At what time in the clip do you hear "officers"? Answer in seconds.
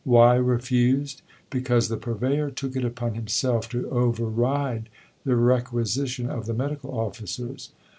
6.99-7.69